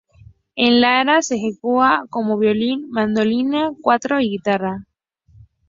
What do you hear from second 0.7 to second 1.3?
Lara